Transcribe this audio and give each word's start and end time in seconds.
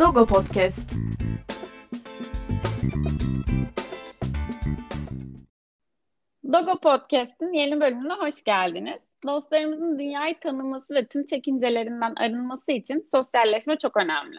Dogo 0.00 0.26
Podcast. 0.26 0.90
Dogo 6.52 6.78
Podcast'in 6.80 7.52
yeni 7.52 7.80
bölümüne 7.80 8.12
hoş 8.12 8.44
geldiniz. 8.44 9.00
Dostlarımızın 9.26 9.98
dünyayı 9.98 10.40
tanıması 10.40 10.94
ve 10.94 11.06
tüm 11.06 11.24
çekincelerinden 11.24 12.14
arınması 12.16 12.72
için 12.72 13.00
sosyalleşme 13.00 13.78
çok 13.78 13.96
önemli. 13.96 14.38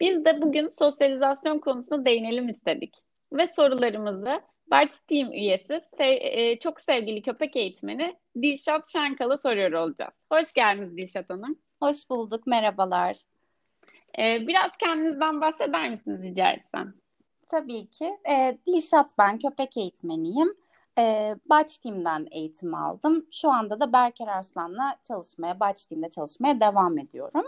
Biz 0.00 0.24
de 0.24 0.42
bugün 0.42 0.72
sosyalizasyon 0.78 1.58
konusuna 1.58 2.04
değinelim 2.04 2.48
istedik. 2.48 2.94
Ve 3.32 3.46
sorularımızı 3.46 4.40
Barç 4.70 4.92
Team 5.08 5.32
üyesi, 5.32 5.80
sev, 5.98 6.18
e, 6.20 6.58
çok 6.58 6.80
sevgili 6.80 7.22
köpek 7.22 7.56
eğitmeni 7.56 8.16
Dilşat 8.42 8.92
Şenkal'a 8.92 9.38
soruyor 9.38 9.72
olacağız. 9.72 10.14
Hoş 10.32 10.52
geldiniz 10.52 10.96
Dilşat 10.96 11.30
Hanım. 11.30 11.58
Hoş 11.82 12.10
bulduk, 12.10 12.46
merhabalar. 12.46 13.16
E, 14.18 14.46
biraz 14.46 14.76
kendinizden 14.76 15.40
bahseder 15.40 15.90
misiniz 15.90 16.22
rica 16.22 16.50
etsem? 16.50 16.94
Tabii 17.48 17.86
ki. 17.86 18.18
E, 18.30 18.58
Dilşat 18.66 19.10
ben, 19.18 19.38
köpek 19.38 19.76
eğitmeniyim. 19.76 20.54
E, 20.98 21.34
Baç 21.50 21.78
Team'den 21.78 22.26
eğitim 22.30 22.74
aldım. 22.74 23.26
Şu 23.30 23.50
anda 23.50 23.80
da 23.80 23.92
Berker 23.92 24.26
Arslan'la 24.26 24.96
çalışmaya, 25.08 25.60
Baç 25.60 25.86
Team'de 25.86 26.10
çalışmaya 26.10 26.60
devam 26.60 26.98
ediyorum. 26.98 27.44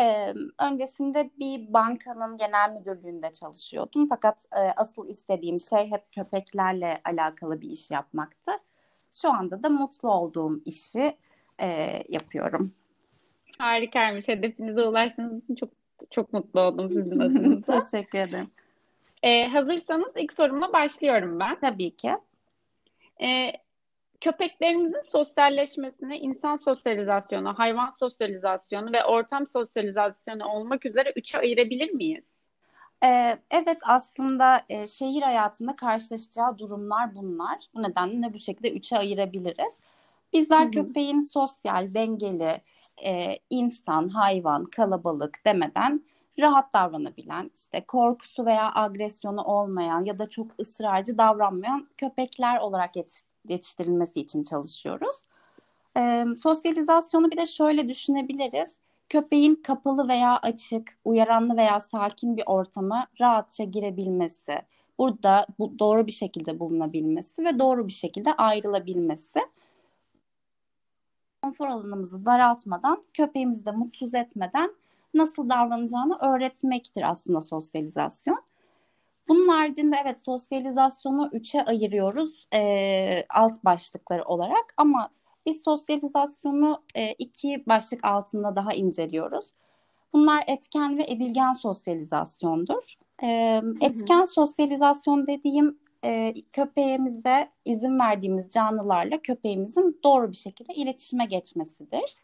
Ee, 0.00 0.34
öncesinde 0.58 1.30
bir 1.38 1.72
bankanın 1.72 2.36
genel 2.36 2.70
müdürlüğünde 2.70 3.32
çalışıyordum. 3.32 4.06
Fakat 4.08 4.44
e, 4.52 4.60
asıl 4.76 5.08
istediğim 5.08 5.60
şey 5.60 5.90
hep 5.90 6.12
köpeklerle 6.12 7.00
alakalı 7.04 7.60
bir 7.60 7.70
iş 7.70 7.90
yapmaktı. 7.90 8.52
Şu 9.12 9.32
anda 9.32 9.62
da 9.62 9.68
mutlu 9.68 10.12
olduğum 10.12 10.60
işi 10.64 11.16
e, 11.60 12.02
yapıyorum. 12.08 12.72
Harikaymış. 13.58 14.28
Hedefinize 14.28 14.82
ulaştığınız 14.82 15.44
için 15.44 15.54
çok 15.54 15.70
çok 16.10 16.32
mutlu 16.32 16.60
oldum 16.60 16.88
sizin 16.88 17.20
adınıza. 17.20 17.80
Teşekkür 17.80 18.18
ederim. 18.18 18.50
Ee, 19.22 19.42
hazırsanız 19.42 20.12
ilk 20.16 20.32
sorumla 20.32 20.72
başlıyorum 20.72 21.40
ben. 21.40 21.60
Tabii 21.60 21.96
ki. 21.96 22.16
Ee, 23.22 23.52
köpeklerimizin 24.20 25.02
sosyalleşmesine 25.12 26.18
insan 26.18 26.56
sosyalizasyonu, 26.56 27.54
hayvan 27.58 27.90
sosyalizasyonu 27.90 28.92
ve 28.92 29.04
ortam 29.04 29.46
sosyalizasyonu 29.46 30.46
olmak 30.46 30.86
üzere 30.86 31.12
üçe 31.16 31.38
ayırabilir 31.38 31.90
miyiz? 31.90 32.30
Ee, 33.04 33.38
evet 33.50 33.78
aslında 33.84 34.64
e, 34.68 34.86
şehir 34.86 35.22
hayatında 35.22 35.76
karşılaşacağı 35.76 36.58
durumlar 36.58 37.14
bunlar. 37.14 37.58
Bu 37.74 37.82
nedenle 37.82 38.34
bu 38.34 38.38
şekilde 38.38 38.72
üçe 38.72 38.98
ayırabiliriz. 38.98 39.74
Bizler 40.32 40.62
Hı-hı. 40.62 40.70
köpeğin 40.70 41.20
sosyal, 41.20 41.94
dengeli, 41.94 42.60
e, 43.04 43.38
insan, 43.50 44.08
hayvan, 44.08 44.64
kalabalık 44.64 45.38
demeden 45.46 46.02
rahat 46.38 46.72
davranabilen, 46.72 47.50
işte 47.54 47.84
korkusu 47.88 48.46
veya 48.46 48.72
agresyonu 48.74 49.42
olmayan 49.42 50.04
ya 50.04 50.18
da 50.18 50.26
çok 50.26 50.46
ısrarcı 50.60 51.18
davranmayan 51.18 51.88
köpekler 51.96 52.60
olarak 52.60 52.90
yetiştirilmesi 53.48 54.20
için 54.20 54.42
çalışıyoruz. 54.42 55.16
E, 55.96 56.24
sosyalizasyonu 56.42 57.30
bir 57.30 57.36
de 57.36 57.46
şöyle 57.46 57.88
düşünebiliriz. 57.88 58.72
Köpeğin 59.08 59.54
kapalı 59.54 60.08
veya 60.08 60.36
açık, 60.36 60.98
uyaranlı 61.04 61.56
veya 61.56 61.80
sakin 61.80 62.36
bir 62.36 62.42
ortama 62.46 63.06
rahatça 63.20 63.64
girebilmesi, 63.64 64.62
burada 64.98 65.46
bu 65.58 65.78
doğru 65.78 66.06
bir 66.06 66.12
şekilde 66.12 66.60
bulunabilmesi 66.60 67.44
ve 67.44 67.58
doğru 67.58 67.86
bir 67.86 67.92
şekilde 67.92 68.32
ayrılabilmesi. 68.32 69.40
Konfor 71.46 71.66
alanımızı 71.66 72.26
daraltmadan, 72.26 73.02
köpeğimizi 73.12 73.66
de 73.66 73.70
mutsuz 73.70 74.14
etmeden 74.14 74.74
nasıl 75.14 75.48
davranacağını 75.48 76.18
öğretmektir 76.18 77.10
aslında 77.10 77.40
sosyalizasyon. 77.40 78.42
Bunun 79.28 79.48
haricinde 79.48 79.96
evet 80.02 80.20
sosyalizasyonu 80.20 81.30
üçe 81.32 81.64
ayırıyoruz 81.64 82.48
e, 82.54 83.26
alt 83.28 83.64
başlıkları 83.64 84.24
olarak 84.24 84.74
ama 84.76 85.08
biz 85.46 85.62
sosyalizasyonu 85.62 86.82
e, 86.94 87.12
iki 87.12 87.64
başlık 87.66 88.04
altında 88.04 88.56
daha 88.56 88.72
inceliyoruz. 88.72 89.52
Bunlar 90.12 90.44
etken 90.46 90.98
ve 90.98 91.04
edilgen 91.04 91.52
sosyalizasyondur. 91.52 92.94
E, 93.22 93.62
etken 93.80 94.24
sosyalizasyon 94.24 95.26
dediğim 95.26 95.78
e, 96.04 96.34
köpeğimize 96.52 97.50
izin 97.64 97.98
verdiğimiz 97.98 98.48
canlılarla 98.48 99.22
köpeğimizin 99.22 100.00
doğru 100.04 100.30
bir 100.30 100.36
şekilde 100.36 100.74
iletişime 100.74 101.24
geçmesidir. 101.24 102.16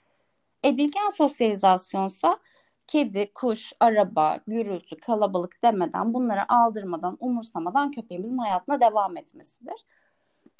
Edilgen 0.64 1.10
sosyalizasyonsa 1.10 2.38
kedi, 2.86 3.32
kuş, 3.34 3.72
araba, 3.80 4.38
gürültü, 4.46 4.96
kalabalık 4.96 5.62
demeden 5.64 6.14
bunları 6.14 6.52
aldırmadan, 6.52 7.16
umursamadan 7.20 7.90
köpeğimizin 7.90 8.38
hayatına 8.38 8.80
devam 8.80 9.16
etmesidir. 9.16 9.84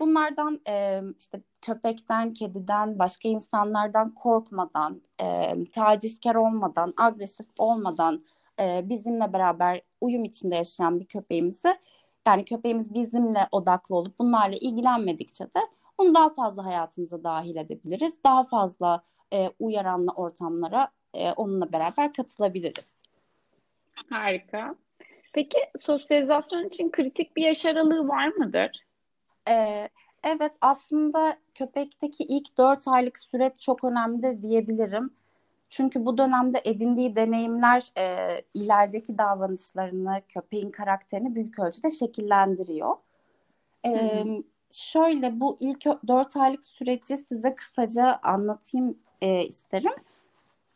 Bunlardan 0.01 0.61
e, 0.69 1.03
işte 1.21 1.41
köpekten, 1.61 2.33
kediden, 2.33 2.99
başka 2.99 3.29
insanlardan 3.29 4.15
korkmadan, 4.15 5.03
e, 5.21 5.55
tacizkar 5.75 6.35
olmadan, 6.35 6.95
agresif 6.97 7.47
olmadan 7.59 8.25
e, 8.61 8.89
bizimle 8.89 9.33
beraber 9.33 9.81
uyum 10.01 10.25
içinde 10.25 10.55
yaşayan 10.57 11.01
bir 11.01 11.07
köpeğimizi 11.07 11.79
yani 12.27 12.45
köpeğimiz 12.45 12.95
bizimle 12.95 13.49
odaklı 13.53 13.97
olup 13.97 14.19
bunlarla 14.19 14.57
ilgilenmedikçe 14.57 15.45
de 15.45 15.61
onu 15.99 16.15
daha 16.15 16.29
fazla 16.29 16.65
hayatımıza 16.65 17.25
dahil 17.25 17.57
edebiliriz. 17.57 18.25
Daha 18.25 18.45
fazla 18.45 19.03
e, 19.33 19.51
uyaranlı 19.59 20.11
ortamlara 20.11 20.89
e, 21.15 21.33
onunla 21.33 21.73
beraber 21.73 22.13
katılabiliriz. 22.13 22.95
Harika. 24.11 24.75
Peki 25.33 25.59
sosyalizasyon 25.81 26.65
için 26.69 26.91
kritik 26.91 27.37
bir 27.37 27.43
yaş 27.43 27.67
aralığı 27.67 28.09
var 28.09 28.27
mıdır? 28.29 28.71
Ee, 29.49 29.89
evet 30.25 30.53
aslında 30.61 31.37
köpekteki 31.55 32.25
ilk 32.25 32.59
4 32.59 32.89
aylık 32.89 33.19
süreç 33.19 33.61
çok 33.61 33.85
önemlidir 33.85 34.43
diyebilirim. 34.43 35.11
Çünkü 35.73 36.07
bu 36.07 36.19
dönemde 36.19 36.61
edindiği 36.65 37.17
deneyimler 37.17 37.89
e, 37.99 38.05
ilerideki 38.55 39.19
davranışlarını, 39.19 40.23
köpeğin 40.29 40.71
karakterini 40.71 41.35
büyük 41.35 41.59
ölçüde 41.59 41.91
şekillendiriyor. 41.91 42.97
E, 43.87 44.25
şöyle 44.71 45.41
bu 45.41 45.57
ilk 45.61 45.85
4 45.85 46.37
aylık 46.37 46.65
süreci 46.65 47.17
size 47.17 47.55
kısaca 47.55 48.21
anlatayım 48.23 48.99
e, 49.23 49.45
isterim. 49.45 49.93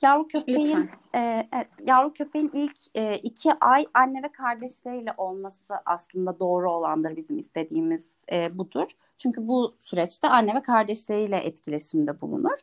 Yavru 0.03 0.29
köpeğin 0.29 0.91
e, 1.15 1.19
e, 1.21 1.49
yavru 1.87 2.13
köpeğin 2.13 2.51
ilk 2.53 2.79
e, 2.95 3.19
iki 3.19 3.53
ay 3.61 3.87
anne 3.95 4.23
ve 4.23 4.29
kardeşleriyle 4.33 5.15
olması 5.17 5.75
aslında 5.87 6.41
doğru 6.41 6.73
olandır 6.73 7.17
bizim 7.17 7.39
istediğimiz 7.39 8.11
e, 8.33 8.59
budur. 8.59 8.89
Çünkü 9.19 9.49
bu 9.49 9.75
süreçte 9.81 10.29
anne 10.29 10.55
ve 10.55 10.63
kardeşleriyle 10.63 11.37
etkileşimde 11.37 12.21
bulunur. 12.21 12.59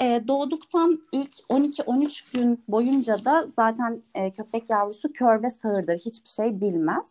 E, 0.00 0.28
doğduktan 0.28 1.02
ilk 1.12 1.34
12-13 1.34 2.32
gün 2.34 2.64
boyunca 2.68 3.24
da 3.24 3.46
zaten 3.56 4.02
e, 4.14 4.32
köpek 4.32 4.70
yavrusu 4.70 5.12
kör 5.12 5.42
ve 5.42 5.50
sağırdır. 5.50 5.98
Hiçbir 5.98 6.28
şey 6.28 6.60
bilmez. 6.60 7.06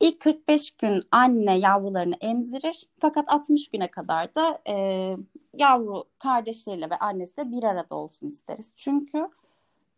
İlk 0.00 0.20
45 0.20 0.70
gün 0.70 1.02
anne 1.10 1.58
yavrularını 1.58 2.14
emzirir 2.20 2.86
fakat 2.98 3.28
60 3.28 3.68
güne 3.68 3.90
kadar 3.90 4.34
da 4.34 4.58
e, 4.68 4.74
yavru 5.54 6.04
kardeşleriyle 6.18 6.90
ve 6.90 6.96
annesiyle 6.96 7.50
bir 7.50 7.62
arada 7.62 7.94
olsun 7.94 8.26
isteriz. 8.26 8.72
Çünkü 8.76 9.28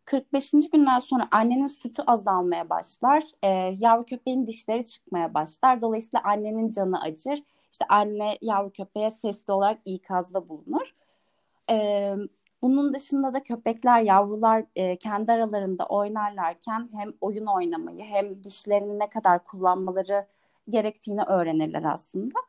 45. 0.05 0.51
günden 0.71 0.99
sonra 0.99 1.27
annenin 1.31 1.67
sütü 1.67 2.01
azalmaya 2.07 2.69
başlar. 2.69 3.23
E, 3.43 3.47
yavru 3.79 4.05
köpeğin 4.05 4.47
dişleri 4.47 4.85
çıkmaya 4.85 5.33
başlar. 5.33 5.81
Dolayısıyla 5.81 6.21
annenin 6.23 6.69
canı 6.69 7.01
acır. 7.01 7.43
İşte 7.71 7.85
anne 7.89 8.37
yavru 8.41 8.71
köpeğe 8.71 9.11
sesli 9.11 9.53
olarak 9.53 9.79
ikazda 9.85 10.49
bulunur. 10.49 10.93
E, 11.69 12.15
bunun 12.61 12.93
dışında 12.93 13.33
da 13.33 13.43
köpekler, 13.43 14.01
yavrular 14.01 14.65
e, 14.75 14.95
kendi 14.95 15.31
aralarında 15.31 15.85
oynarlarken 15.85 16.89
hem 16.93 17.13
oyun 17.21 17.45
oynamayı 17.45 18.03
hem 18.03 18.43
dişlerini 18.43 18.99
ne 18.99 19.09
kadar 19.09 19.43
kullanmaları 19.43 20.25
gerektiğini 20.69 21.23
öğrenirler 21.23 21.83
aslında. 21.83 22.39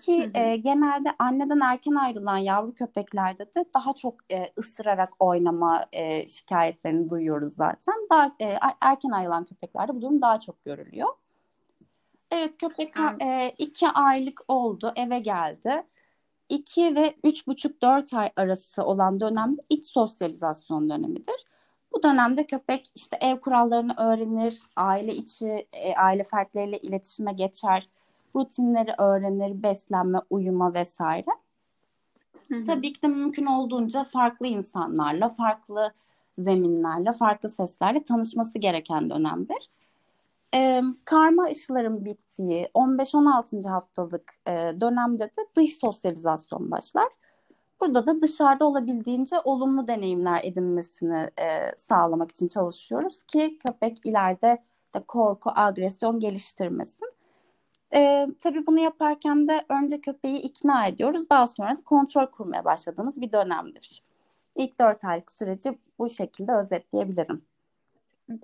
Ki 0.00 0.24
hı 0.34 0.38
hı. 0.38 0.42
E, 0.42 0.56
genelde 0.56 1.14
anneden 1.18 1.60
erken 1.60 1.94
ayrılan 1.94 2.38
yavru 2.38 2.74
köpeklerde 2.74 3.44
de 3.54 3.64
daha 3.74 3.92
çok 3.92 4.14
e, 4.32 4.52
ısırarak 4.58 5.12
oynama 5.18 5.86
e, 5.92 6.26
şikayetlerini 6.26 7.10
duyuyoruz 7.10 7.54
zaten. 7.54 7.94
Daha 8.10 8.26
e, 8.40 8.56
erken 8.80 9.10
ayrılan 9.10 9.44
köpeklerde 9.44 9.94
bu 9.94 10.02
durum 10.02 10.22
daha 10.22 10.40
çok 10.40 10.64
görülüyor. 10.64 11.08
Evet 12.30 12.58
köpek 12.58 12.94
e, 13.22 13.54
iki 13.58 13.88
aylık 13.88 14.40
oldu 14.48 14.92
eve 14.96 15.18
geldi. 15.18 15.82
2 16.50 16.94
ve 16.96 17.14
3,5-4 17.24 18.16
ay 18.16 18.30
arası 18.36 18.84
olan 18.84 19.20
dönemde 19.20 19.62
iç 19.70 19.86
sosyalizasyon 19.86 20.90
dönemidir. 20.90 21.46
Bu 21.92 22.02
dönemde 22.02 22.46
köpek 22.46 22.86
işte 22.94 23.18
ev 23.20 23.40
kurallarını 23.40 23.94
öğrenir, 23.98 24.62
aile 24.76 25.14
içi, 25.14 25.66
e, 25.72 25.94
aile 25.94 26.24
fertleriyle 26.24 26.78
iletişime 26.78 27.32
geçer, 27.32 27.88
rutinleri 28.36 28.94
öğrenir, 28.98 29.62
beslenme, 29.62 30.18
uyuma 30.30 30.74
vesaire. 30.74 31.30
Hı 32.48 32.54
hı. 32.54 32.62
Tabii 32.62 32.92
ki 32.92 33.02
de 33.02 33.08
mümkün 33.08 33.46
olduğunca 33.46 34.04
farklı 34.04 34.46
insanlarla, 34.46 35.28
farklı 35.28 35.92
zeminlerle, 36.38 37.12
farklı 37.12 37.48
seslerle 37.48 38.04
tanışması 38.04 38.58
gereken 38.58 39.10
dönemdir. 39.10 39.70
E, 40.54 40.82
karma 41.04 41.44
aşıların 41.44 42.04
bittiği 42.04 42.68
15-16. 42.74 43.68
haftalık 43.68 44.32
e, 44.46 44.52
dönemde 44.80 45.24
de 45.24 45.46
dış 45.56 45.76
sosyalizasyon 45.76 46.70
başlar. 46.70 47.08
Burada 47.80 48.06
da 48.06 48.20
dışarıda 48.20 48.64
olabildiğince 48.64 49.40
olumlu 49.44 49.86
deneyimler 49.86 50.40
edinmesini 50.44 51.18
e, 51.18 51.76
sağlamak 51.76 52.30
için 52.30 52.48
çalışıyoruz 52.48 53.22
ki 53.22 53.58
köpek 53.66 54.06
ileride 54.06 54.62
de 54.94 55.00
korku, 55.08 55.50
agresyon 55.54 56.20
geliştirmesin. 56.20 57.08
E, 57.94 58.26
tabii 58.40 58.66
bunu 58.66 58.80
yaparken 58.80 59.48
de 59.48 59.64
önce 59.68 60.00
köpeği 60.00 60.36
ikna 60.38 60.86
ediyoruz. 60.86 61.30
Daha 61.30 61.46
sonra 61.46 61.76
da 61.76 61.80
kontrol 61.84 62.26
kurmaya 62.26 62.64
başladığımız 62.64 63.20
bir 63.20 63.32
dönemdir. 63.32 64.02
İlk 64.56 64.80
dört 64.80 65.04
aylık 65.04 65.30
süreci 65.30 65.78
bu 65.98 66.08
şekilde 66.08 66.52
özetleyebilirim. 66.52 67.42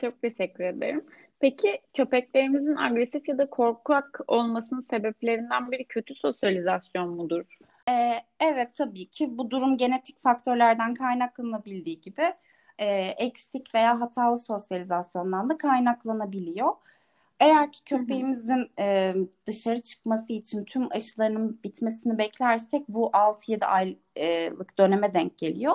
Çok 0.00 0.23
teşekkür 0.23 0.64
ederim. 0.64 1.05
Peki 1.41 1.81
köpeklerimizin 1.94 2.77
agresif 2.77 3.29
ya 3.29 3.38
da 3.38 3.50
korkak 3.50 4.21
olmasının 4.27 4.87
sebeplerinden 4.91 5.71
biri 5.71 5.85
kötü 5.85 6.15
sosyalizasyon 6.15 7.09
mudur? 7.09 7.44
Ee, 7.91 8.12
evet 8.41 8.75
tabii 8.75 9.06
ki 9.06 9.38
bu 9.38 9.50
durum 9.50 9.77
genetik 9.77 10.23
faktörlerden 10.23 10.94
kaynaklanabildiği 10.94 12.00
gibi 12.00 12.35
e, 12.79 12.87
eksik 13.06 13.75
veya 13.75 14.00
hatalı 14.00 14.38
sosyalizasyondan 14.38 15.50
da 15.50 15.59
kaynaklanabiliyor. 15.59 16.73
Eğer 17.41 17.73
ki 17.73 17.85
köpeğimizin 17.85 18.71
e, 18.79 19.15
dışarı 19.47 19.83
çıkması 19.83 20.33
için 20.33 20.65
tüm 20.65 20.93
aşılarının 20.93 21.61
bitmesini 21.65 22.19
beklersek 22.19 22.88
bu 22.88 23.11
6-7 23.12 23.65
aylık 23.67 24.79
döneme 24.79 25.15
denk 25.15 25.38
geliyor. 25.38 25.75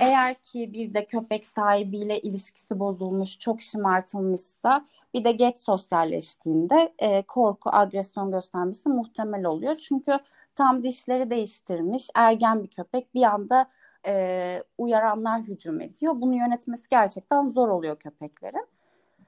Eğer 0.00 0.34
ki 0.34 0.72
bir 0.72 0.94
de 0.94 1.06
köpek 1.06 1.46
sahibiyle 1.46 2.18
ilişkisi 2.18 2.78
bozulmuş, 2.78 3.38
çok 3.38 3.60
şımartılmışsa 3.60 4.84
bir 5.14 5.24
de 5.24 5.32
geç 5.32 5.58
sosyalleştiğinde 5.58 6.94
e, 6.98 7.22
korku, 7.22 7.70
agresyon 7.72 8.30
göstermesi 8.30 8.88
muhtemel 8.88 9.44
oluyor. 9.44 9.78
Çünkü 9.78 10.18
tam 10.54 10.82
dişleri 10.82 11.30
değiştirmiş 11.30 12.10
ergen 12.14 12.62
bir 12.62 12.68
köpek 12.68 13.14
bir 13.14 13.22
anda 13.22 13.70
e, 14.06 14.62
uyaranlar 14.78 15.42
hücum 15.42 15.80
ediyor. 15.80 16.14
Bunu 16.16 16.34
yönetmesi 16.34 16.88
gerçekten 16.88 17.46
zor 17.46 17.68
oluyor 17.68 17.96
köpeklerin. 17.96 18.66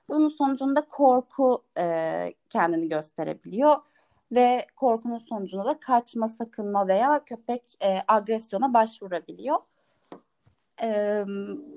Bunun 0.09 0.29
sonucunda 0.29 0.81
korku 0.81 1.63
e, 1.79 2.35
kendini 2.49 2.89
gösterebiliyor 2.89 3.77
ve 4.33 4.67
korkunun 4.77 5.19
sonucunda 5.19 5.65
da 5.65 5.81
kaçma, 5.81 6.29
sakınma 6.29 6.89
veya 6.89 7.25
köpek 7.25 7.77
e, 7.83 7.99
agresyona 8.09 8.75
başvurabiliyor 8.75 9.59
e, 10.83 11.25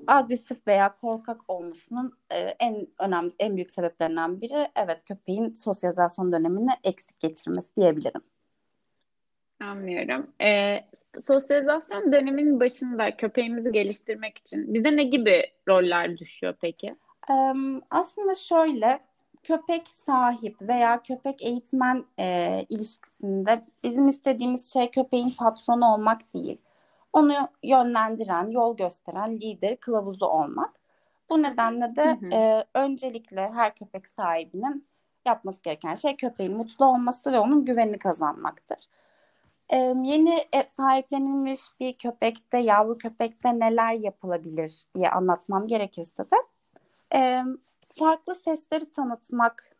agresif 0.06 0.66
veya 0.66 0.96
korkak 1.00 1.40
olmasının 1.48 2.12
e, 2.30 2.38
en 2.38 2.86
önemli, 2.98 3.32
en 3.38 3.56
büyük 3.56 3.70
sebeplerinden 3.70 4.40
biri 4.40 4.68
evet 4.76 5.04
köpeğin 5.04 5.54
sosyalizasyon 5.54 6.32
dönemini 6.32 6.70
eksik 6.84 7.20
geçirmesi 7.20 7.76
diyebilirim. 7.76 8.20
Anlıyorum. 9.60 10.30
E, 10.40 10.80
sosyalizasyon 11.20 12.12
döneminin 12.12 12.60
başında 12.60 13.16
köpeğimizi 13.16 13.72
geliştirmek 13.72 14.38
için 14.38 14.74
bize 14.74 14.96
ne 14.96 15.04
gibi 15.04 15.42
roller 15.68 16.18
düşüyor 16.18 16.54
peki? 16.60 16.94
E, 17.30 17.34
aslında 17.90 18.34
şöyle 18.34 19.00
köpek 19.42 19.88
sahip 19.88 20.56
veya 20.62 21.02
köpek 21.02 21.42
eğitmen 21.42 22.04
e, 22.18 22.60
ilişkisinde 22.68 23.64
bizim 23.84 24.08
istediğimiz 24.08 24.72
şey 24.72 24.90
köpeğin 24.90 25.30
patronu 25.30 25.94
olmak 25.94 26.34
değil 26.34 26.58
onu 27.14 27.48
yönlendiren, 27.62 28.48
yol 28.48 28.76
gösteren 28.76 29.40
lider, 29.40 29.76
kılavuzu 29.76 30.26
olmak. 30.26 30.70
Bu 31.30 31.42
nedenle 31.42 31.96
de 31.96 32.04
hı 32.04 32.26
hı. 32.26 32.34
E, 32.34 32.64
öncelikle 32.74 33.50
her 33.54 33.74
köpek 33.74 34.08
sahibinin 34.08 34.86
yapması 35.26 35.62
gereken 35.62 35.94
şey 35.94 36.16
köpeğin 36.16 36.56
mutlu 36.56 36.86
olması 36.86 37.32
ve 37.32 37.38
onun 37.38 37.64
güvenini 37.64 37.98
kazanmaktır. 37.98 38.78
E, 39.68 39.76
yeni 40.02 40.38
sahiplenilmiş 40.68 41.60
bir 41.80 41.92
köpekte, 41.92 42.58
yavru 42.58 42.98
köpekte 42.98 43.58
neler 43.58 43.92
yapılabilir 43.92 44.84
diye 44.94 45.10
anlatmam 45.10 45.66
gerekirse 45.66 46.22
de 46.22 46.36
e, 47.14 47.42
farklı 47.98 48.34
sesleri 48.34 48.90
tanıtmak 48.90 49.76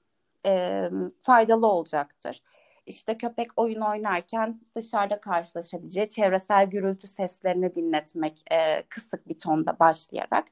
e, 0.46 0.90
faydalı 1.20 1.66
olacaktır 1.66 2.42
işte 2.86 3.18
köpek 3.18 3.48
oyun 3.56 3.80
oynarken 3.80 4.60
dışarıda 4.76 5.20
karşılaşabileceği 5.20 6.08
çevresel 6.08 6.66
gürültü 6.66 7.06
seslerini 7.06 7.72
dinletmek 7.72 8.42
e, 8.52 8.82
kısık 8.82 9.28
bir 9.28 9.38
tonda 9.38 9.78
başlayarak 9.78 10.44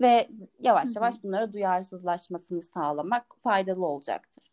ve 0.00 0.28
yavaş 0.58 0.96
yavaş 0.96 1.22
bunlara 1.22 1.52
duyarsızlaşmasını 1.52 2.62
sağlamak 2.62 3.26
faydalı 3.42 3.86
olacaktır. 3.86 4.44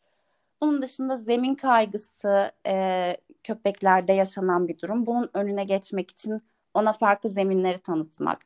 Bunun 0.61 0.81
dışında 0.81 1.17
zemin 1.17 1.55
kaygısı 1.55 2.51
e, 2.67 3.15
köpeklerde 3.43 4.13
yaşanan 4.13 4.67
bir 4.67 4.79
durum. 4.79 5.05
Bunun 5.05 5.29
önüne 5.33 5.63
geçmek 5.63 6.11
için 6.11 6.41
ona 6.73 6.93
farklı 6.93 7.29
zeminleri 7.29 7.79
tanıtmak, 7.79 8.39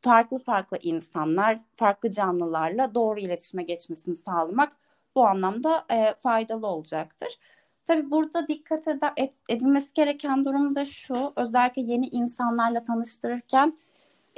farklı 0.00 0.38
farklı 0.38 0.78
insanlar, 0.82 1.60
farklı 1.76 2.10
canlılarla 2.10 2.94
doğru 2.94 3.20
iletişime 3.20 3.62
geçmesini 3.62 4.16
sağlamak 4.16 4.72
bu 5.14 5.26
anlamda 5.26 5.84
e, 5.90 6.14
faydalı 6.20 6.66
olacaktır. 6.66 7.38
Tabii 7.86 8.10
burada 8.10 8.48
dikkat 8.48 8.86
ed- 8.86 9.32
edilmesi 9.48 9.94
gereken 9.94 10.44
durum 10.44 10.74
da 10.74 10.84
şu. 10.84 11.32
Özellikle 11.36 11.82
yeni 11.82 12.06
insanlarla 12.06 12.82
tanıştırırken 12.82 13.78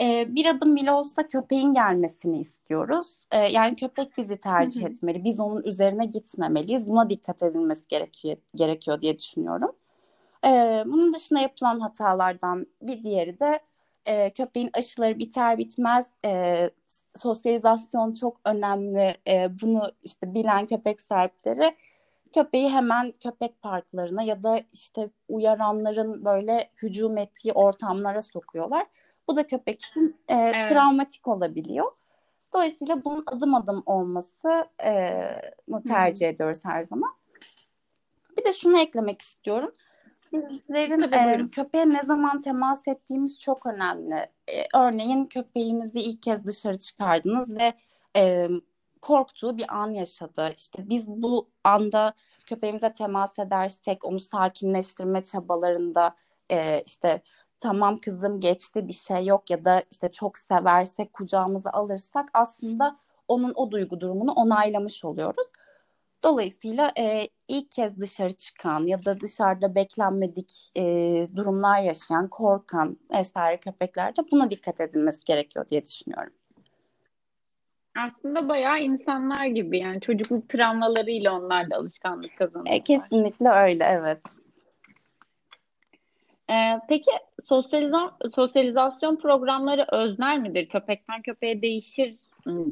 e, 0.01 0.35
bir 0.35 0.47
adım 0.47 0.77
bile 0.77 0.93
olsa 0.93 1.29
köpeğin 1.29 1.75
gelmesini 1.75 2.39
istiyoruz. 2.41 3.25
E, 3.31 3.39
yani 3.39 3.75
köpek 3.75 4.19
bizi 4.19 4.37
tercih 4.37 4.85
etmeli. 4.85 5.25
Biz 5.25 5.41
onun 5.41 5.63
üzerine 5.63 6.07
gitmemeliyiz. 6.07 6.89
Buna 6.89 7.11
dikkat 7.11 7.43
edilmesi 7.43 7.89
gerekiyor, 7.89 8.37
gerekiyor 8.55 9.01
diye 9.01 9.19
düşünüyorum. 9.19 9.73
E, 10.45 10.83
bunun 10.87 11.15
dışında 11.15 11.41
yapılan 11.41 11.81
hatalardan 11.81 12.67
bir 12.83 13.03
diğeri 13.03 13.41
de 13.41 13.61
e, 14.07 14.31
köpeğin 14.31 14.71
aşıları 14.73 15.19
biter 15.19 15.59
bitmez 15.59 16.07
e, 16.25 16.71
sosyalizasyon 17.17 18.13
çok 18.13 18.41
önemli. 18.45 19.17
E, 19.29 19.61
bunu 19.63 19.93
işte 20.03 20.35
bilen 20.35 20.67
köpek 20.67 21.01
sahipleri 21.01 21.77
köpeği 22.35 22.71
hemen 22.71 23.13
köpek 23.23 23.63
parklarına 23.63 24.23
ya 24.23 24.43
da 24.43 24.61
işte 24.73 25.11
uyaranların 25.29 26.25
böyle 26.25 26.71
hücum 26.83 27.19
ettiği 27.19 27.53
ortamlara 27.53 28.23
sokuyorlar. 28.23 28.87
Bu 29.29 29.37
da 29.37 29.47
köpek 29.47 29.85
için 29.85 30.17
e, 30.29 30.35
evet. 30.35 30.69
travmatik 30.69 31.29
olabiliyor. 31.29 31.93
Dolayısıyla 32.53 33.05
bunun 33.05 33.25
adım 33.27 33.55
adım 33.55 33.83
olması 33.87 34.67
e, 34.85 35.21
tercih 35.87 36.27
hmm. 36.27 36.35
ediyoruz 36.35 36.65
her 36.65 36.85
zaman. 36.85 37.11
Bir 38.37 38.45
de 38.45 38.53
şunu 38.53 38.81
eklemek 38.81 39.23
istiyorum. 39.23 39.73
Bizlerin 40.33 41.13
e, 41.13 41.51
köpeğe 41.51 41.89
ne 41.89 42.03
zaman 42.03 42.41
temas 42.41 42.89
ettiğimiz 42.89 43.39
çok 43.39 43.67
önemli. 43.67 44.15
E, 44.49 44.67
örneğin 44.75 45.25
köpeğinizi 45.25 45.99
ilk 45.99 46.23
kez 46.23 46.47
dışarı 46.47 46.79
çıkardınız 46.79 47.59
ve 47.59 47.75
e, 48.17 48.49
korktuğu 49.03 49.59
bir 49.59 49.77
an 49.77 49.91
yaşadı. 49.91 50.53
İşte 50.57 50.89
biz 50.89 51.09
bu 51.09 51.51
anda 51.65 52.13
köpeğimize 52.47 52.93
temas 52.93 53.39
edersek 53.39 54.05
onu 54.05 54.21
sakinleştirme 54.21 55.23
çabalarında 55.23 56.15
e, 56.51 56.83
işte 56.87 57.23
tamam 57.61 57.99
kızım 57.99 58.41
geçti 58.41 58.89
bir 58.89 58.93
şey 58.93 59.27
yok 59.27 59.51
ya 59.51 59.65
da 59.65 59.83
işte 59.91 60.11
çok 60.11 60.39
seversek 60.39 61.13
kucağımıza 61.13 61.71
alırsak 61.71 62.29
aslında 62.35 62.99
onun 63.29 63.53
o 63.55 63.71
duygu 63.71 64.01
durumunu 64.01 64.33
onaylamış 64.33 65.05
oluyoruz. 65.05 65.47
Dolayısıyla 66.25 66.93
e, 66.99 67.29
ilk 67.49 67.71
kez 67.71 68.01
dışarı 68.01 68.33
çıkan 68.33 68.87
ya 68.87 69.05
da 69.05 69.21
dışarıda 69.21 69.75
beklenmedik 69.75 70.71
e, 70.77 70.83
durumlar 71.37 71.81
yaşayan, 71.81 72.29
korkan 72.29 72.99
vesaire 73.11 73.61
köpeklerde 73.61 74.23
buna 74.33 74.51
dikkat 74.51 74.81
edilmesi 74.81 75.21
gerekiyor 75.25 75.69
diye 75.69 75.87
düşünüyorum. 75.87 76.33
Aslında 77.99 78.49
bayağı 78.49 78.81
insanlar 78.81 79.47
gibi 79.47 79.79
yani 79.79 80.01
çocukluk 80.01 80.49
travmalarıyla 80.49 81.33
onlar 81.33 81.71
da 81.71 81.77
alışkanlık 81.77 82.37
kazanıyorlar. 82.37 82.73
E, 82.73 82.83
kesinlikle 82.83 83.49
öyle 83.49 83.85
evet. 83.85 84.21
Ee, 86.51 86.81
peki 86.89 87.11
sosyaliza 87.45 88.17
sosyalizasyon 88.35 89.17
programları 89.17 89.87
özner 89.93 90.39
midir? 90.39 90.69
Köpekten 90.69 91.23
köpeğe 91.23 91.63
değişir 91.63 92.17
mi? 92.47 92.65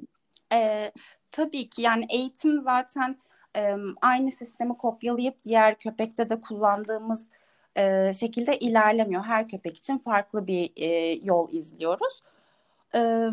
Ee, 0.52 0.92
tabii 1.30 1.68
ki 1.68 1.82
yani 1.82 2.06
eğitim 2.10 2.60
zaten 2.60 3.16
e, 3.56 3.74
aynı 4.02 4.30
sistemi 4.30 4.76
kopyalayıp 4.76 5.34
diğer 5.44 5.78
köpekte 5.78 6.30
de 6.30 6.40
kullandığımız 6.40 7.28
e, 7.76 8.12
şekilde 8.12 8.58
ilerlemiyor. 8.58 9.24
Her 9.24 9.48
köpek 9.48 9.76
için 9.76 9.98
farklı 9.98 10.46
bir 10.46 10.70
e, 10.76 11.20
yol 11.22 11.52
izliyoruz. 11.52 12.22
Evet 12.92 13.32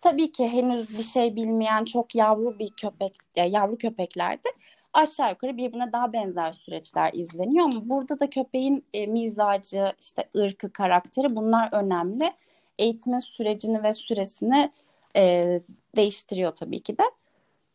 Tabii 0.00 0.32
ki 0.32 0.48
henüz 0.48 0.98
bir 0.98 1.02
şey 1.02 1.36
bilmeyen 1.36 1.84
çok 1.84 2.14
yavru 2.14 2.58
bir 2.58 2.70
köpek, 2.70 3.16
yavru 3.36 3.78
köpeklerde 3.78 4.48
aşağı 4.92 5.30
yukarı 5.30 5.56
birbirine 5.56 5.92
daha 5.92 6.12
benzer 6.12 6.52
süreçler 6.52 7.12
izleniyor 7.12 7.64
ama 7.64 7.88
burada 7.88 8.20
da 8.20 8.30
köpeğin 8.30 8.84
e, 8.94 9.06
mizacı, 9.06 9.92
işte 10.00 10.24
ırkı, 10.36 10.72
karakteri 10.72 11.36
bunlar 11.36 11.68
önemli. 11.72 12.32
eğitimin 12.78 13.18
sürecini 13.18 13.82
ve 13.82 13.92
süresini 13.92 14.70
e, 15.16 15.60
değiştiriyor 15.96 16.50
tabii 16.52 16.80
ki 16.80 16.98
de. 16.98 17.02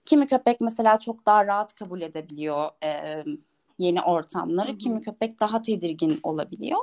Kimi 0.06 0.28
köpek 0.28 0.62
mesela 0.62 1.00
çok 1.00 1.26
daha 1.26 1.48
rahat 1.48 1.76
kabul 1.76 2.02
edebiliyor 2.02 2.70
e, 2.84 3.24
yeni 3.78 4.02
ortamları. 4.02 4.78
Kimi 4.78 5.02
köpek 5.02 5.40
daha 5.40 5.62
tedirgin 5.62 6.20
olabiliyor. 6.24 6.80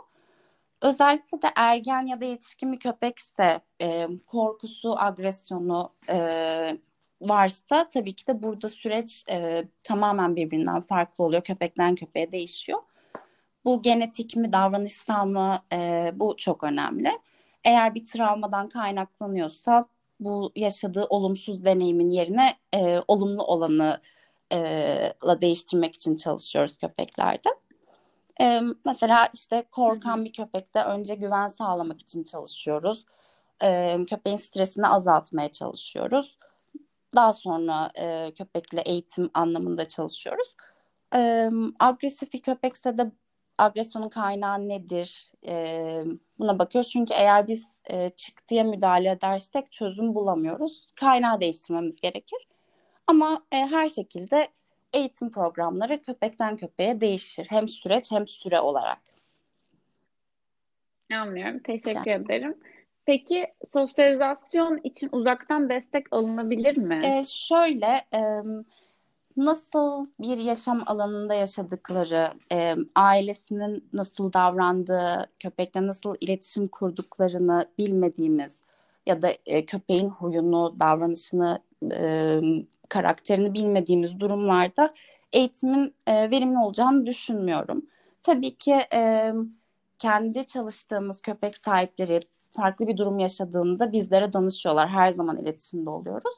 Özellikle 0.83 1.43
de 1.43 1.47
ergen 1.57 2.07
ya 2.07 2.21
da 2.21 2.25
yetişkin 2.25 2.73
bir 2.73 2.79
köpekse 2.79 3.61
e, 3.83 4.09
korkusu, 4.27 4.95
agresyonu 4.99 5.93
e, 6.11 6.19
varsa 7.21 7.89
tabii 7.89 8.13
ki 8.13 8.27
de 8.27 8.43
burada 8.43 8.69
süreç 8.69 9.25
e, 9.31 9.65
tamamen 9.83 10.37
birbirinden 10.37 10.81
farklı 10.81 11.25
oluyor. 11.25 11.43
Köpekten 11.43 11.95
köpeğe 11.95 12.33
değişiyor. 12.33 12.79
Bu 13.65 13.83
genetik 13.83 14.37
mi, 14.37 14.53
davranışsal 14.53 15.27
mı 15.27 15.59
e, 15.73 16.13
bu 16.15 16.37
çok 16.37 16.65
önemli. 16.65 17.11
Eğer 17.65 17.95
bir 17.95 18.05
travmadan 18.05 18.69
kaynaklanıyorsa 18.69 19.85
bu 20.21 20.53
yaşadığı 20.57 21.05
olumsuz 21.05 21.65
deneyimin 21.65 22.11
yerine 22.11 22.55
e, 22.75 23.01
olumlu 23.09 23.43
olanı 23.43 24.01
e, 24.53 24.59
la 25.25 25.41
değiştirmek 25.41 25.95
için 25.95 26.17
çalışıyoruz 26.17 26.77
köpeklerde. 26.77 27.49
E, 28.41 28.61
mesela 28.85 29.29
işte 29.35 29.65
korkan 29.71 30.25
bir 30.25 30.33
köpekte 30.33 30.83
önce 30.85 31.15
güven 31.15 31.49
sağlamak 31.49 32.01
için 32.01 32.25
çalışıyoruz. 32.25 33.07
E, 33.63 33.99
köpeğin 34.05 34.37
stresini 34.37 34.87
azaltmaya 34.87 35.53
çalışıyoruz. 35.53 36.39
Daha 37.15 37.33
sonra 37.33 37.91
e, 37.95 38.35
köpekle 38.35 38.81
eğitim 38.81 39.31
anlamında 39.35 39.89
çalışıyoruz. 39.89 40.57
E, 41.15 41.51
agresif 41.81 42.33
bir 42.33 42.43
köpekse 42.43 42.99
de 42.99 43.13
agresyonun 43.59 44.09
kaynağı 44.09 44.69
nedir? 44.69 45.33
E, 45.47 46.05
buna 46.39 46.59
bakıyoruz. 46.59 46.91
Çünkü 46.91 47.15
eğer 47.15 47.49
biz 47.49 47.79
e, 47.85 48.11
çıktıya 48.11 48.65
müdahale 48.65 49.11
edersek 49.11 49.73
çözüm 49.73 50.15
bulamıyoruz. 50.15 50.87
Kaynağı 51.01 51.41
değiştirmemiz 51.41 52.01
gerekir. 52.01 52.49
Ama 53.07 53.43
e, 53.53 53.57
her 53.57 53.89
şekilde 53.89 54.49
eğitim 54.93 55.31
programları 55.31 56.03
köpekten 56.03 56.57
köpeğe 56.57 57.01
değişir. 57.01 57.47
Hem 57.51 57.69
süreç 57.69 58.13
hem 58.13 58.29
süre 58.29 58.61
olarak. 58.61 58.99
Anlıyorum. 61.15 61.59
Teşekkür 61.59 62.11
yani. 62.11 62.25
ederim. 62.25 62.55
Peki 63.07 63.47
sosyalizasyon 63.65 64.81
için 64.85 65.09
uzaktan 65.13 65.69
destek 65.69 66.13
alınabilir 66.13 66.77
mi? 66.77 67.01
Ee, 67.05 67.23
şöyle, 67.25 68.05
e, 68.15 68.21
nasıl 69.37 70.07
bir 70.21 70.37
yaşam 70.37 70.83
alanında 70.87 71.35
yaşadıkları, 71.35 72.29
e, 72.53 72.77
ailesinin 72.95 73.89
nasıl 73.93 74.33
davrandığı, 74.33 75.27
köpekle 75.39 75.87
nasıl 75.87 76.15
iletişim 76.21 76.69
kurduklarını 76.69 77.67
bilmediğimiz 77.79 78.61
ya 79.07 79.23
da 79.23 79.31
e, 79.47 79.67
köpeğin 79.67 80.09
huyunu, 80.09 80.77
davranışını, 80.81 81.59
e, 81.93 82.41
karakterini 82.89 83.55
bilmediğimiz 83.55 84.21
durumlarda 84.21 84.89
eğitimin 85.33 85.95
e, 86.07 86.31
verimli 86.31 86.59
olacağını 86.59 87.07
düşünmüyorum. 87.07 87.87
Tabii 88.23 88.55
ki 88.55 88.79
e, 88.95 89.33
kendi 89.99 90.47
çalıştığımız 90.47 91.21
köpek 91.21 91.57
sahipleri 91.57 92.21
farklı 92.51 92.87
bir 92.87 92.97
durum 92.97 93.19
yaşadığında 93.19 93.93
bizlere 93.93 94.33
danışıyorlar. 94.33 94.89
Her 94.89 95.09
zaman 95.09 95.39
iletişimde 95.39 95.91
oluyoruz. 95.91 96.35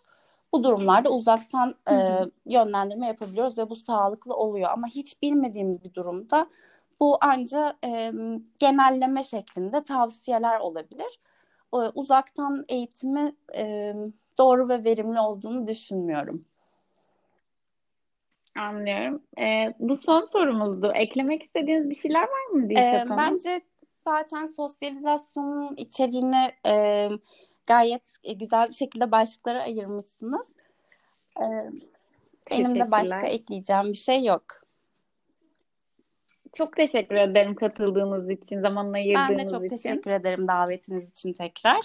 Bu 0.52 0.64
durumlarda 0.64 1.10
uzaktan 1.10 1.74
e, 1.90 1.94
yönlendirme 2.46 3.06
yapabiliyoruz 3.06 3.58
ve 3.58 3.70
bu 3.70 3.76
sağlıklı 3.76 4.34
oluyor. 4.34 4.70
Ama 4.72 4.86
hiç 4.86 5.22
bilmediğimiz 5.22 5.84
bir 5.84 5.94
durumda 5.94 6.46
bu 7.00 7.18
ancak 7.20 7.76
e, 7.84 8.12
genelleme 8.58 9.24
şeklinde 9.24 9.84
tavsiyeler 9.84 10.60
olabilir. 10.60 11.20
E, 11.74 11.76
uzaktan 11.76 12.64
eğitimi 12.68 13.34
e, 13.56 13.94
doğru 14.38 14.68
ve 14.68 14.84
verimli 14.84 15.20
olduğunu 15.20 15.66
düşünmüyorum. 15.66 16.44
Anlıyorum. 18.56 19.22
E, 19.38 19.74
bu 19.78 19.96
son 19.96 20.28
sorumuzdu. 20.32 20.92
Eklemek 20.94 21.42
istediğiniz 21.42 21.90
bir 21.90 21.94
şeyler 21.94 22.22
var 22.22 22.46
mı 22.52 22.70
Dilşat 22.70 23.06
e, 23.06 23.10
Bence 23.10 23.60
zaten 24.04 24.46
sosyalizasyonun 24.46 25.74
içeriğini 25.76 26.52
e, 26.66 27.08
gayet 27.66 28.12
güzel 28.38 28.68
bir 28.68 28.74
şekilde 28.74 29.12
başlıklara 29.12 29.62
ayırmışsınız. 29.62 30.52
E, 31.40 31.46
benim 32.50 32.74
de 32.74 32.90
başka 32.90 33.26
ekleyeceğim 33.26 33.88
bir 33.88 33.94
şey 33.94 34.24
yok. 34.24 34.44
Çok 36.52 36.76
teşekkür 36.76 37.16
ederim 37.16 37.54
katıldığınız 37.54 38.30
için, 38.30 38.60
zaman 38.60 38.92
ayırdığınız 38.92 39.24
için. 39.28 39.38
Ben 39.38 39.46
de 39.46 39.50
çok 39.50 39.64
için. 39.64 39.76
teşekkür 39.76 40.10
ederim 40.10 40.48
davetiniz 40.48 41.10
için 41.10 41.32
tekrar. 41.32 41.80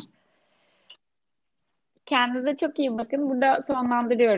Kendinize 2.07 2.55
çok 2.55 2.79
iyi 2.79 2.97
bakın. 2.97 3.29
Burada 3.29 3.61
sonlandırıyorum. 3.61 4.35